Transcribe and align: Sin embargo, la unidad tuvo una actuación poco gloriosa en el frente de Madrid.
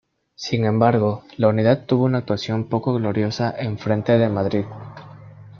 Sin 0.33 0.65
embargo, 0.65 1.21
la 1.37 1.49
unidad 1.49 1.85
tuvo 1.85 2.05
una 2.05 2.17
actuación 2.17 2.67
poco 2.69 2.95
gloriosa 2.95 3.53
en 3.55 3.73
el 3.73 3.77
frente 3.77 4.17
de 4.17 4.29
Madrid. 4.29 4.65